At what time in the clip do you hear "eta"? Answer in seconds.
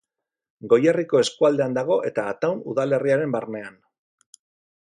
2.13-2.25